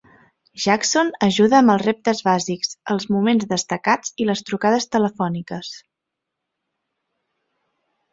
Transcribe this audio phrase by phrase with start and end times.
[0.61, 5.71] Jackson ajuda amb els reptes bàsics, els moments destacats i les trucades telefòniques.